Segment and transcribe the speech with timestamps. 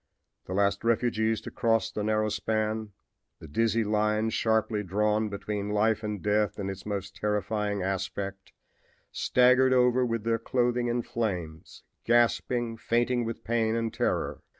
[0.47, 2.91] The last refugees to cross the narrow span,
[3.37, 8.51] the dizzy line sharply drawn between life and death in its most terrifying aspect,
[9.11, 14.41] staggered over with their clothing in flames, gasping, fainting with pain and terror.